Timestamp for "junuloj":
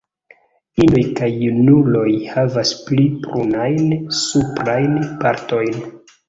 1.41-2.05